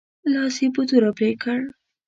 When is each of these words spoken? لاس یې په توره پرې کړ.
لاس 0.31 0.55
یې 0.61 0.67
په 0.75 0.81
توره 0.89 1.11
پرې 1.17 1.29
کړ. 1.43 1.59